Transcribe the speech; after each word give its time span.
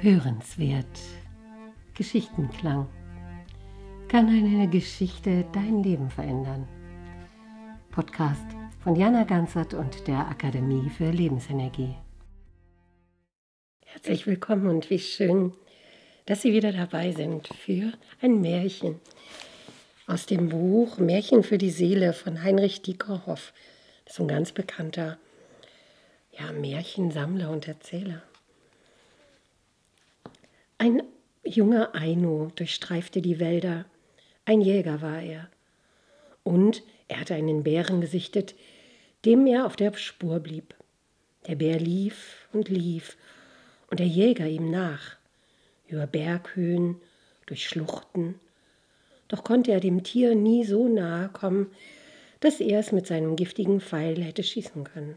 Hörenswert. 0.00 0.86
Geschichtenklang. 1.94 2.88
Kann 4.06 4.28
eine 4.28 4.68
Geschichte 4.68 5.44
dein 5.52 5.82
Leben 5.82 6.08
verändern? 6.08 6.68
Podcast 7.90 8.46
von 8.78 8.94
Jana 8.94 9.24
Ganzert 9.24 9.74
und 9.74 10.06
der 10.06 10.28
Akademie 10.28 10.88
für 10.88 11.10
Lebensenergie. 11.10 11.96
Herzlich 13.86 14.28
willkommen 14.28 14.68
und 14.68 14.88
wie 14.88 15.00
schön, 15.00 15.52
dass 16.26 16.42
Sie 16.42 16.52
wieder 16.52 16.72
dabei 16.72 17.10
sind 17.10 17.48
für 17.48 17.92
ein 18.22 18.40
Märchen 18.40 19.00
aus 20.06 20.26
dem 20.26 20.48
Buch 20.50 20.98
Märchen 20.98 21.42
für 21.42 21.58
die 21.58 21.70
Seele 21.70 22.12
von 22.12 22.44
Heinrich 22.44 22.82
Diekerhoff. 22.82 23.52
Das 24.04 24.14
ist 24.14 24.20
ein 24.20 24.28
ganz 24.28 24.52
bekannter 24.52 25.18
ja, 26.38 26.52
Märchensammler 26.52 27.50
und 27.50 27.66
Erzähler. 27.66 28.22
Ein 30.80 31.02
junger 31.42 31.92
Ainu 31.96 32.50
durchstreifte 32.54 33.20
die 33.20 33.40
Wälder. 33.40 33.84
Ein 34.44 34.60
Jäger 34.60 35.02
war 35.02 35.20
er. 35.20 35.48
Und 36.44 36.84
er 37.08 37.18
hatte 37.20 37.34
einen 37.34 37.64
Bären 37.64 38.00
gesichtet, 38.00 38.54
dem 39.24 39.44
er 39.48 39.66
auf 39.66 39.74
der 39.74 39.92
Spur 39.94 40.38
blieb. 40.38 40.76
Der 41.48 41.56
Bär 41.56 41.80
lief 41.80 42.46
und 42.52 42.68
lief 42.68 43.16
und 43.90 43.98
der 43.98 44.06
Jäger 44.06 44.46
ihm 44.46 44.70
nach, 44.70 45.16
über 45.88 46.06
Berghöhen, 46.06 47.00
durch 47.46 47.66
Schluchten. 47.66 48.38
Doch 49.26 49.42
konnte 49.42 49.72
er 49.72 49.80
dem 49.80 50.04
Tier 50.04 50.36
nie 50.36 50.64
so 50.64 50.86
nahe 50.86 51.28
kommen, 51.30 51.72
dass 52.38 52.60
er 52.60 52.78
es 52.78 52.92
mit 52.92 53.06
seinem 53.08 53.34
giftigen 53.34 53.80
Pfeil 53.80 54.22
hätte 54.22 54.44
schießen 54.44 54.84
können. 54.84 55.16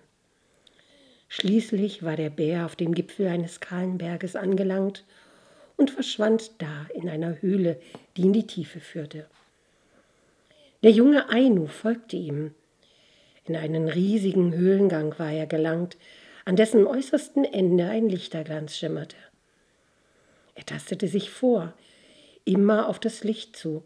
Schließlich 1.27 2.01
war 2.01 2.15
der 2.15 2.31
Bär 2.31 2.65
auf 2.65 2.75
dem 2.75 2.95
Gipfel 2.95 3.27
eines 3.27 3.59
kahlen 3.59 3.99
Berges 3.99 4.35
angelangt 4.35 5.03
und 5.81 5.89
verschwand 5.89 6.51
da 6.59 6.85
in 6.93 7.09
einer 7.09 7.41
Höhle, 7.41 7.81
die 8.15 8.21
in 8.21 8.33
die 8.33 8.45
Tiefe 8.45 8.79
führte. 8.79 9.25
Der 10.83 10.91
junge 10.91 11.29
Ainu 11.29 11.65
folgte 11.65 12.17
ihm. 12.17 12.53
In 13.45 13.55
einen 13.55 13.89
riesigen 13.89 14.53
Höhlengang 14.53 15.17
war 15.17 15.31
er 15.31 15.47
gelangt, 15.47 15.97
an 16.45 16.55
dessen 16.55 16.85
äußersten 16.85 17.45
Ende 17.45 17.89
ein 17.89 18.09
Lichterglanz 18.09 18.77
schimmerte. 18.77 19.15
Er 20.53 20.67
tastete 20.67 21.07
sich 21.07 21.31
vor, 21.31 21.73
immer 22.45 22.87
auf 22.87 22.99
das 22.99 23.23
Licht 23.23 23.55
zu, 23.55 23.83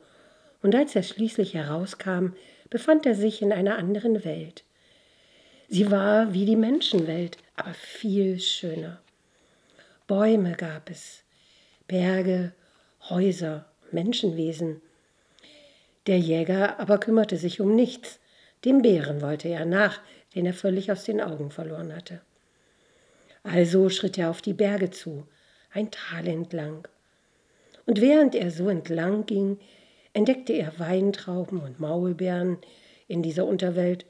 und 0.62 0.76
als 0.76 0.98
er 0.98 1.04
schließlich 1.04 1.54
herauskam, 1.54 2.34
befand 2.70 3.06
er 3.06 3.16
sich 3.16 3.42
in 3.42 3.54
einer 3.54 3.78
anderen 3.78 4.26
Welt. 4.26 4.66
Sie 5.70 5.92
war 5.92 6.34
wie 6.34 6.46
die 6.46 6.58
Menschenwelt, 6.58 7.38
aber 7.56 7.74
viel 7.74 8.40
schöner. 8.42 9.00
Bäume 10.08 10.56
gab 10.58 10.90
es, 10.90 11.25
Berge, 11.88 12.52
Häuser, 13.10 13.66
Menschenwesen. 13.92 14.82
Der 16.08 16.18
Jäger 16.18 16.80
aber 16.80 16.98
kümmerte 16.98 17.38
sich 17.38 17.62
um 17.62 17.76
nichts, 17.76 18.20
dem 18.64 18.82
Bären 18.82 19.22
wollte 19.22 19.50
er 19.50 19.66
nach, 19.66 20.02
den 20.34 20.48
er 20.48 20.56
völlig 20.56 20.92
aus 20.92 21.04
den 21.04 21.22
Augen 21.22 21.52
verloren 21.52 21.96
hatte. 21.96 22.22
Also 23.44 23.90
schritt 23.90 24.18
er 24.18 24.32
auf 24.32 24.42
die 24.42 24.54
Berge 24.54 24.90
zu, 24.90 25.28
ein 25.72 25.92
Tal 25.92 26.26
entlang. 26.28 26.88
Und 27.86 28.02
während 28.02 28.34
er 28.34 28.50
so 28.50 28.68
entlang 28.68 29.28
ging, 29.28 29.60
entdeckte 30.14 30.54
er 30.54 30.80
Weintrauben 30.80 31.60
und 31.60 31.80
Maulbeeren 31.80 32.58
in 33.08 33.22
dieser 33.22 33.46
Unterwelt, 33.46 34.08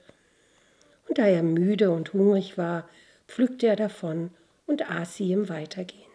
und 1.09 1.17
da 1.17 1.27
er 1.27 1.43
müde 1.43 1.91
und 1.91 2.13
hungrig 2.13 2.57
war, 2.57 2.87
pflückte 3.27 3.67
er 3.67 3.75
davon 3.75 4.31
und 4.65 4.89
aß 4.89 5.17
sie 5.17 5.33
im 5.33 5.49
Weitergehen. 5.49 6.14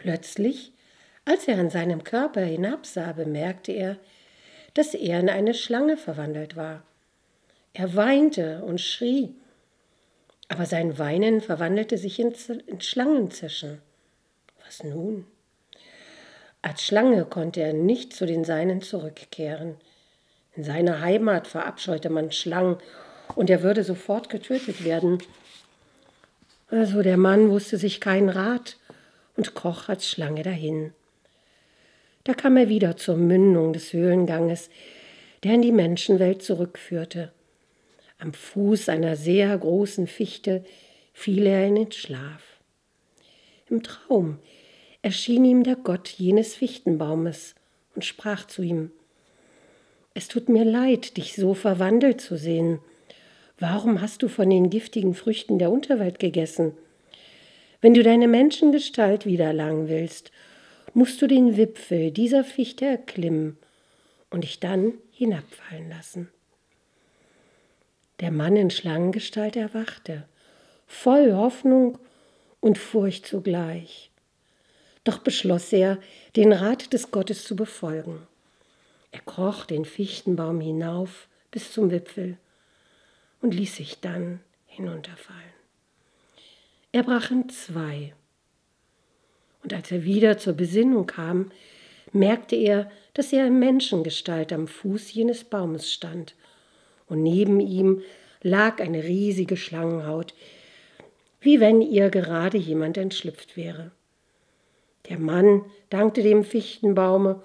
Plötzlich, 0.00 0.72
als 1.26 1.46
er 1.46 1.58
an 1.58 1.68
seinem 1.68 2.04
Körper 2.04 2.40
hinabsah, 2.40 3.12
bemerkte 3.12 3.72
er, 3.72 3.98
dass 4.72 4.94
er 4.94 5.20
in 5.20 5.28
eine 5.28 5.52
Schlange 5.52 5.98
verwandelt 5.98 6.56
war. 6.56 6.82
Er 7.74 7.94
weinte 7.94 8.62
und 8.64 8.80
schrie, 8.80 9.34
aber 10.48 10.64
sein 10.64 10.98
Weinen 10.98 11.42
verwandelte 11.42 11.98
sich 11.98 12.18
in, 12.18 12.34
in 12.66 12.80
Schlangenzischen. 12.80 13.82
Was 14.64 14.82
nun? 14.84 15.26
Als 16.62 16.82
Schlange 16.82 17.26
konnte 17.26 17.60
er 17.60 17.74
nicht 17.74 18.14
zu 18.14 18.24
den 18.24 18.44
Seinen 18.44 18.80
zurückkehren. 18.80 19.76
In 20.56 20.64
seiner 20.64 21.02
Heimat 21.02 21.46
verabscheute 21.46 22.08
man 22.08 22.32
Schlangen 22.32 22.78
und 23.34 23.50
er 23.50 23.62
würde 23.62 23.84
sofort 23.84 24.30
getötet 24.30 24.82
werden. 24.82 25.18
Also 26.70 27.02
der 27.02 27.18
Mann 27.18 27.50
wusste 27.50 27.76
sich 27.76 28.00
keinen 28.00 28.30
Rat 28.30 28.78
und 29.40 29.54
kroch 29.54 29.88
als 29.88 30.06
Schlange 30.06 30.42
dahin. 30.42 30.92
Da 32.24 32.34
kam 32.34 32.58
er 32.58 32.68
wieder 32.68 32.98
zur 32.98 33.16
Mündung 33.16 33.72
des 33.72 33.94
Höhlenganges, 33.94 34.68
der 35.42 35.54
in 35.54 35.62
die 35.62 35.72
Menschenwelt 35.72 36.42
zurückführte. 36.42 37.32
Am 38.18 38.34
Fuß 38.34 38.90
einer 38.90 39.16
sehr 39.16 39.56
großen 39.56 40.06
Fichte 40.06 40.62
fiel 41.14 41.46
er 41.46 41.66
in 41.66 41.76
den 41.76 41.90
Schlaf. 41.90 42.60
Im 43.70 43.82
Traum 43.82 44.40
erschien 45.00 45.46
ihm 45.46 45.64
der 45.64 45.76
Gott 45.76 46.08
jenes 46.10 46.54
Fichtenbaumes 46.54 47.54
und 47.94 48.04
sprach 48.04 48.46
zu 48.46 48.60
ihm 48.60 48.90
Es 50.12 50.28
tut 50.28 50.50
mir 50.50 50.66
leid, 50.66 51.16
dich 51.16 51.34
so 51.34 51.54
verwandelt 51.54 52.20
zu 52.20 52.36
sehen. 52.36 52.80
Warum 53.58 54.02
hast 54.02 54.22
du 54.22 54.28
von 54.28 54.50
den 54.50 54.68
giftigen 54.68 55.14
Früchten 55.14 55.58
der 55.58 55.70
Unterwelt 55.70 56.18
gegessen? 56.18 56.74
Wenn 57.80 57.94
du 57.94 58.02
deine 58.02 58.28
Menschengestalt 58.28 59.24
wiedererlangen 59.24 59.88
willst, 59.88 60.32
musst 60.92 61.22
du 61.22 61.26
den 61.26 61.56
Wipfel 61.56 62.10
dieser 62.10 62.44
Fichte 62.44 62.84
erklimmen 62.84 63.56
und 64.28 64.44
dich 64.44 64.60
dann 64.60 64.94
hinabfallen 65.12 65.88
lassen. 65.88 66.28
Der 68.20 68.30
Mann 68.30 68.56
in 68.56 68.70
Schlangengestalt 68.70 69.56
erwachte, 69.56 70.28
voll 70.86 71.32
Hoffnung 71.32 71.98
und 72.60 72.76
Furcht 72.76 73.26
zugleich. 73.26 74.10
Doch 75.04 75.18
beschloss 75.18 75.72
er, 75.72 75.98
den 76.36 76.52
Rat 76.52 76.92
des 76.92 77.10
Gottes 77.10 77.44
zu 77.44 77.56
befolgen. 77.56 78.26
Er 79.12 79.20
kroch 79.20 79.64
den 79.64 79.86
Fichtenbaum 79.86 80.60
hinauf 80.60 81.28
bis 81.50 81.72
zum 81.72 81.90
Wipfel 81.90 82.36
und 83.40 83.54
ließ 83.54 83.76
sich 83.76 84.00
dann 84.00 84.40
hinunterfallen. 84.66 85.59
Er 86.92 87.04
brach 87.04 87.30
in 87.30 87.48
zwei. 87.48 88.14
Und 89.62 89.72
als 89.72 89.92
er 89.92 90.02
wieder 90.02 90.38
zur 90.38 90.54
Besinnung 90.54 91.06
kam, 91.06 91.52
merkte 92.12 92.56
er, 92.56 92.90
dass 93.14 93.32
er 93.32 93.46
in 93.46 93.60
Menschengestalt 93.60 94.52
am 94.52 94.66
Fuß 94.66 95.12
jenes 95.12 95.44
Baumes 95.44 95.92
stand, 95.92 96.34
und 97.06 97.22
neben 97.22 97.60
ihm 97.60 98.02
lag 98.42 98.80
eine 98.80 99.02
riesige 99.02 99.56
Schlangenhaut, 99.56 100.34
wie 101.40 101.60
wenn 101.60 101.80
ihr 101.80 102.08
gerade 102.08 102.58
jemand 102.58 102.96
entschlüpft 102.96 103.56
wäre. 103.56 103.90
Der 105.08 105.18
Mann 105.18 105.64
dankte 105.90 106.22
dem 106.22 106.44
Fichtenbaume 106.44 107.42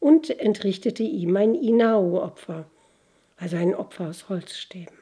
und 0.00 0.30
entrichtete 0.38 1.02
ihm 1.02 1.36
ein 1.36 1.54
Inao-Opfer, 1.54 2.68
also 3.36 3.56
ein 3.56 3.74
Opfer 3.74 4.08
aus 4.08 4.28
Holzstäben. 4.28 4.99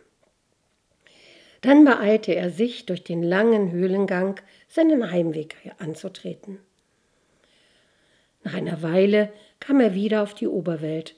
Dann 1.60 1.84
beeilte 1.84 2.34
er 2.34 2.50
sich, 2.50 2.86
durch 2.86 3.02
den 3.02 3.22
langen 3.22 3.72
Höhlengang 3.72 4.40
seinen 4.68 5.10
Heimweg 5.10 5.56
anzutreten. 5.78 6.60
Nach 8.44 8.54
einer 8.54 8.82
Weile 8.82 9.32
kam 9.60 9.80
er 9.80 9.94
wieder 9.94 10.22
auf 10.22 10.34
die 10.34 10.46
Oberwelt, 10.46 11.16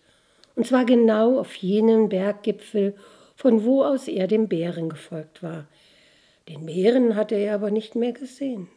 und 0.56 0.66
zwar 0.66 0.84
genau 0.84 1.38
auf 1.38 1.54
jenen 1.56 2.08
Berggipfel, 2.08 2.94
von 3.36 3.64
wo 3.64 3.82
aus 3.82 4.08
er 4.08 4.26
dem 4.26 4.48
Bären 4.48 4.88
gefolgt 4.88 5.42
war. 5.42 5.66
Den 6.48 6.66
Bären 6.66 7.16
hatte 7.16 7.34
er 7.34 7.54
aber 7.54 7.70
nicht 7.70 7.94
mehr 7.94 8.12
gesehen. 8.12 8.68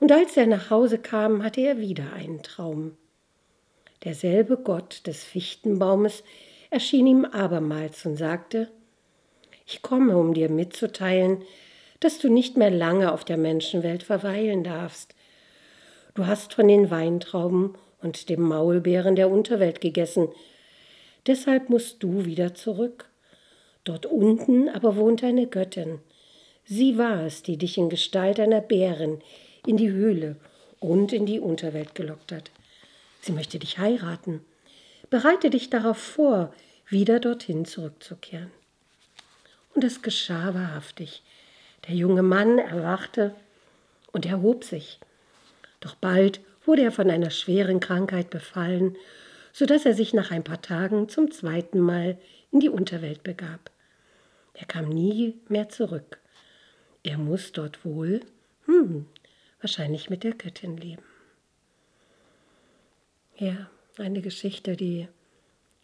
Und 0.00 0.12
als 0.12 0.36
er 0.36 0.46
nach 0.46 0.70
Hause 0.70 0.98
kam, 0.98 1.42
hatte 1.42 1.60
er 1.60 1.78
wieder 1.78 2.12
einen 2.12 2.42
Traum. 2.42 2.96
Derselbe 4.04 4.56
Gott 4.56 5.06
des 5.06 5.24
Fichtenbaumes 5.24 6.22
erschien 6.70 7.06
ihm 7.06 7.24
abermals 7.24 8.06
und 8.06 8.16
sagte, 8.16 8.70
ich 9.68 9.82
komme, 9.82 10.16
um 10.16 10.32
dir 10.32 10.48
mitzuteilen, 10.48 11.42
dass 12.00 12.18
du 12.18 12.30
nicht 12.30 12.56
mehr 12.56 12.70
lange 12.70 13.12
auf 13.12 13.24
der 13.24 13.36
Menschenwelt 13.36 14.02
verweilen 14.02 14.64
darfst. 14.64 15.14
Du 16.14 16.26
hast 16.26 16.54
von 16.54 16.68
den 16.68 16.90
Weintrauben 16.90 17.76
und 18.00 18.30
dem 18.30 18.40
Maulbeeren 18.40 19.14
der 19.14 19.30
Unterwelt 19.30 19.80
gegessen. 19.80 20.28
Deshalb 21.26 21.68
musst 21.68 22.02
du 22.02 22.24
wieder 22.24 22.54
zurück. 22.54 23.10
Dort 23.84 24.06
unten 24.06 24.70
aber 24.70 24.96
wohnt 24.96 25.22
eine 25.22 25.46
Göttin. 25.46 26.00
Sie 26.64 26.96
war 26.96 27.24
es, 27.26 27.42
die 27.42 27.58
dich 27.58 27.76
in 27.76 27.90
Gestalt 27.90 28.40
einer 28.40 28.60
Bärin 28.60 29.20
in 29.66 29.76
die 29.76 29.90
Höhle 29.90 30.36
und 30.80 31.12
in 31.12 31.26
die 31.26 31.40
Unterwelt 31.40 31.94
gelockt 31.94 32.32
hat. 32.32 32.50
Sie 33.20 33.32
möchte 33.32 33.58
dich 33.58 33.78
heiraten. 33.78 34.40
Bereite 35.10 35.50
dich 35.50 35.68
darauf 35.68 35.98
vor, 35.98 36.54
wieder 36.88 37.20
dorthin 37.20 37.64
zurückzukehren. 37.64 38.50
Und 39.78 39.84
es 39.84 40.02
geschah 40.02 40.54
wahrhaftig. 40.54 41.22
Der 41.86 41.94
junge 41.94 42.24
Mann 42.24 42.58
erwachte 42.58 43.36
und 44.10 44.26
erhob 44.26 44.64
sich. 44.64 44.98
Doch 45.78 45.94
bald 45.94 46.40
wurde 46.64 46.82
er 46.82 46.90
von 46.90 47.08
einer 47.08 47.30
schweren 47.30 47.78
Krankheit 47.78 48.28
befallen, 48.28 48.96
so 49.52 49.66
dass 49.66 49.86
er 49.86 49.94
sich 49.94 50.12
nach 50.14 50.32
ein 50.32 50.42
paar 50.42 50.60
Tagen 50.60 51.08
zum 51.08 51.30
zweiten 51.30 51.78
Mal 51.78 52.18
in 52.50 52.58
die 52.58 52.70
Unterwelt 52.70 53.22
begab. 53.22 53.70
Er 54.54 54.66
kam 54.66 54.88
nie 54.88 55.38
mehr 55.46 55.68
zurück. 55.68 56.18
Er 57.04 57.16
muss 57.16 57.52
dort 57.52 57.84
wohl, 57.84 58.22
hm, 58.64 59.06
wahrscheinlich 59.60 60.10
mit 60.10 60.24
der 60.24 60.32
Göttin 60.32 60.76
leben. 60.76 61.04
Ja, 63.36 63.70
eine 63.96 64.22
Geschichte, 64.22 64.76
die 64.76 65.06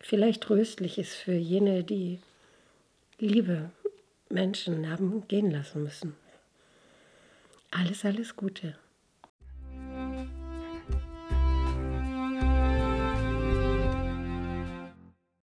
vielleicht 0.01 0.43
tröstlich 0.43 0.99
ist 0.99 1.15
für 1.15 1.35
jene, 1.35 1.85
die 1.85 2.19
liebe 3.21 3.71
Menschen 4.35 4.91
haben 4.91 5.27
gehen 5.29 5.51
lassen 5.53 5.85
müssen. 5.85 6.17
Alles, 7.71 8.05
alles 8.05 8.35
Gute. 8.35 8.77